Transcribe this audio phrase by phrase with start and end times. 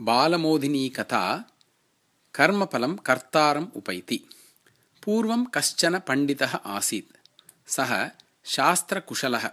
[0.00, 1.50] बालमोदिनी कथा
[2.34, 4.28] कर्मफलं कर्तारम् उपैति।
[5.04, 7.16] पूर्वं कश्चन पण्डितः आसीत्।
[7.70, 8.10] सः
[8.44, 9.50] शास्त्रकुशलः।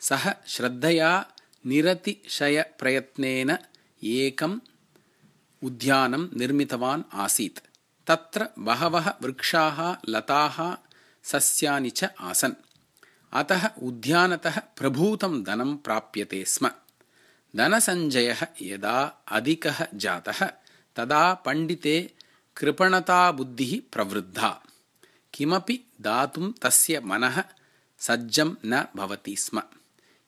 [0.00, 1.26] सः श्रद्धया
[1.66, 3.58] निरतिशयप्रयत्नेन
[4.04, 4.60] एकम्
[5.64, 7.58] उद्यानं निर्मितवान् आसीत्।
[8.06, 10.76] तत्र बहवः वृक्षाः लताः
[11.22, 12.52] सस्यानि च आसन्।
[13.32, 16.70] अतः उद्यानतः प्रभूतं धनं प्राप्यते स्म
[17.56, 20.46] धनसञ्जयः यदा अधिकः जातः
[20.96, 22.10] तदा पण्डिते
[22.56, 24.62] कृपणताबुद्धिः प्रवृद्धा।
[25.34, 27.44] किमपि दातुं तस्य मनः
[27.98, 29.62] सज्जं न भवति स्म।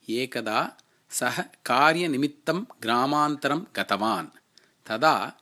[0.08, 0.72] एकदा
[1.10, 4.26] सः कार्यनिमित्तं ग्रामान्तरं गतवान्।
[4.86, 5.32] तदा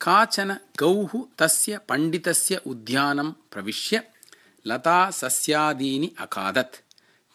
[0.00, 4.02] काचन गौः तस्य पण्डितस्य उद्यानं प्रविश्य
[4.66, 6.74] लतासस्यादीनि अखादत्।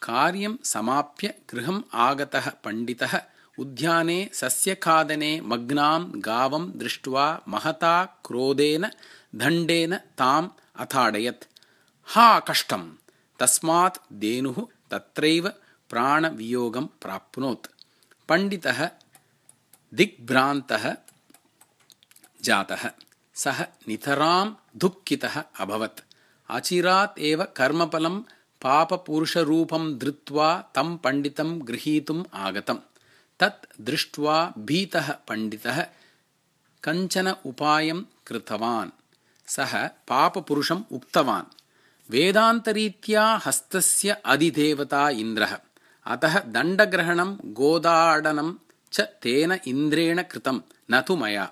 [0.02, 3.22] कार्यं समाप्य गृहम् आगतः पण्डितः
[3.60, 8.90] उद्याने सस्यखादने मग्नां गावं दृष्ट्वा महता क्रोधेन
[9.36, 11.44] दण्डेन ताम् अताडयत्
[12.06, 12.94] हा कष्टं
[13.40, 14.56] तस्मात् धेनुः
[14.92, 15.48] तत्रैव
[15.90, 17.68] प्राणवियोगं प्राप्नोत्।
[18.30, 18.90] पण्डितः
[19.94, 20.96] दिग्भ्रान्तः
[22.44, 22.90] जातः।
[23.34, 26.00] सः नितरां दुःखितः अभवत्।
[26.50, 28.22] अचिरात् एव कर्मफलं
[28.62, 32.78] पापपुरुषरूपं धृत्वा तं पण्डितं गृहीतुम् आगतम्
[33.40, 35.82] तत् दृष्ट्वा भीतः पण्डितः
[36.84, 38.90] कञ्चन उपायं कृतवान्।
[39.48, 41.46] सः पापपुरुषम् उक्तवान्।
[42.10, 45.60] वेदान्तरीत्या हस्तस्य अधिदेवता इन्द्रः।
[46.06, 48.54] अतः दण्डग्रहणं गोदाडनं
[48.92, 51.52] च तेन इन्द्रेण कृतं न तु मया।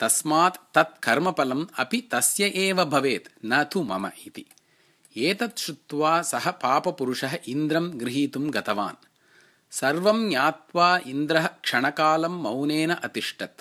[0.00, 4.46] तस्मात् तत् कर्मफलम् अपि तस्य एव भवेत् न तु मम इति।
[5.16, 9.06] एतत् श्रुत्वा सः पापपुरुषः इन्द्रं गृहीतुं गतवान्
[9.72, 13.60] सर्वं ज्ञात्वा इन्द्रः क्षणकालं मौनेन अतिष्ठत्।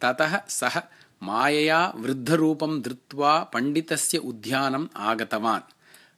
[0.00, 0.82] ततः सः
[1.22, 5.62] मायया वृद्धरूपं धृत्वा पण्डितस्य उद्यानम् आगतवान्।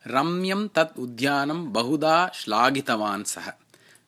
[0.06, 3.52] रम्यं तत् उद्यानं बहुधा श्लाघितवान् सः।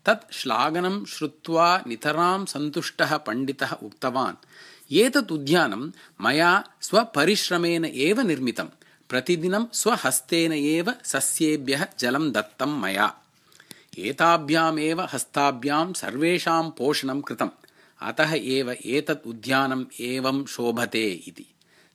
[0.05, 4.47] तत् श्लाघनं श्रुत्वा नितरां सन्तुष्टः पण्डितः उक्तवान्
[4.93, 5.91] एतत् उद्यानं
[6.21, 8.67] मया स्वपरिश्रमेण एव निर्मितं।
[9.09, 13.15] प्रतिदिनं स्वहस्तेन एव सस्येभ्यः जलं दत्तं मया
[13.99, 17.49] एताभ्यामेव हस्ताभ्यां सर्वेषां पोषणं कृतम्।
[18.01, 21.47] अतः एव एतत् उद्यानम् एवं शोभते इति।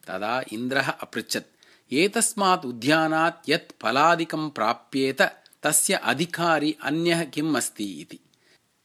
[0.07, 5.21] तदा इन्द्रः अपृच्छत् एतस्मात् उद्यानात् यत् फलादिकं प्राप्येत
[5.63, 8.19] तस्य अधिकारी अन्यः किम् अस्ति इति।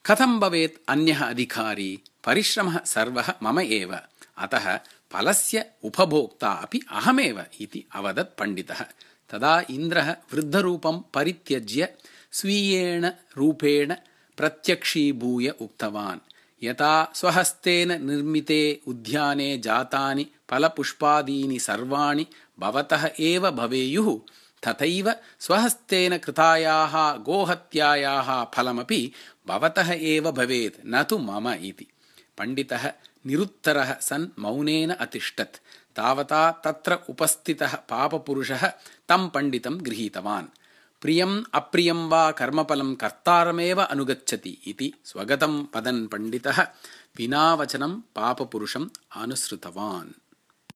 [0.07, 2.03] कथं भवेत् अन्यः अधिकारी?
[2.25, 3.99] परिश्रमः सर्वः मम एव।
[4.39, 4.81] अतः
[5.13, 8.85] फलस्य उपभोक्ता अपि अहमेव इति अवदत् पण्डितः।
[9.31, 11.95] तदा इन्द्रः वृद्धरूपं परित्यज्य
[12.33, 13.07] स्वीयेण
[13.37, 13.95] रूपेण
[14.37, 16.19] प्रत्यक्षीभूय उक्तवान्।
[16.63, 22.27] यथा स्वहस्तेन निर्मिते उद्याने जातानि फलपुष्पादीनि सर्वाणि
[22.59, 24.19] भवतः एव भवेयुः
[24.67, 29.13] तथैव स्वहस्तेन कृतायाः गोहत्यायाः फलमपि
[29.49, 31.87] भवतः एव भवेत् न तु मम इति।
[32.39, 32.93] पण्डितः
[33.27, 35.57] निरुत्तरः सन् मौनेन अतिष्ठत्।
[35.97, 38.67] तावता तत्र उपस्थितः पापपुरुषः
[39.09, 40.47] तं पण्डितं गृहीतवान्
[41.03, 46.59] प्रियम् अप्रियं वा कर्मफलं कर्तारमेव अनुगच्छति इति स्वगतं पदन् पण्डितः
[47.19, 48.89] विनावचनं पापपुरुषम्
[49.23, 50.11] अनुसृतवान्